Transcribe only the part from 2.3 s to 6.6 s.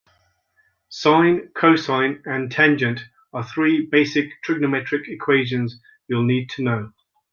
tangent are three basic trigonometric equations you'll need